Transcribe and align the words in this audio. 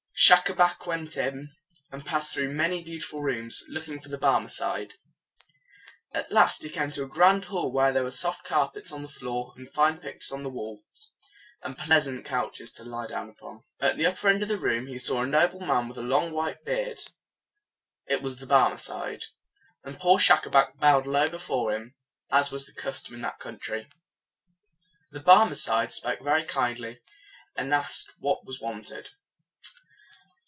Schacabac 0.23 0.85
went 0.85 1.17
in, 1.17 1.49
and 1.91 2.05
passed 2.05 2.31
through 2.31 2.53
many 2.53 2.83
beautiful 2.83 3.23
rooms, 3.23 3.63
looking 3.67 3.99
for 3.99 4.09
the 4.09 4.19
Barmecide. 4.19 4.93
At 6.11 6.31
last 6.31 6.61
he 6.61 6.69
came 6.69 6.91
to 6.91 7.01
a 7.03 7.07
grand 7.07 7.45
hall 7.45 7.71
where 7.71 7.91
there 7.91 8.03
were 8.03 8.11
soft 8.11 8.43
carpets 8.45 8.91
on 8.91 9.01
the 9.01 9.07
floor, 9.07 9.51
and 9.57 9.73
fine 9.73 9.97
pictures 9.97 10.31
on 10.31 10.43
the 10.43 10.49
walls, 10.51 11.13
and 11.63 11.75
pleasant 11.75 12.23
couches 12.23 12.71
to 12.73 12.83
lie 12.83 13.07
down 13.07 13.29
upon. 13.29 13.63
At 13.79 13.97
the 13.97 14.05
upper 14.05 14.27
end 14.29 14.43
of 14.43 14.47
the 14.47 14.59
room 14.59 14.85
he 14.85 14.99
saw 14.99 15.23
a 15.23 15.27
noble 15.27 15.61
man 15.61 15.87
with 15.89 15.97
a 15.97 16.03
long 16.03 16.31
white 16.31 16.63
beard. 16.63 16.99
It 18.05 18.21
was 18.21 18.37
the 18.37 18.45
Barmecide; 18.45 19.23
and 19.83 19.97
poor 19.99 20.19
Schacabac 20.19 20.77
bowed 20.77 21.07
low 21.07 21.25
before 21.25 21.73
him, 21.73 21.95
as 22.31 22.51
was 22.51 22.67
the 22.67 22.79
custom 22.79 23.15
in 23.15 23.21
that 23.21 23.39
country. 23.39 23.89
The 25.09 25.19
Barmecide 25.19 25.91
spoke 25.91 26.21
very 26.21 26.45
kindly, 26.45 27.01
and 27.55 27.73
asked 27.73 28.13
what 28.19 28.45
was 28.45 28.61
wanted. 28.61 29.09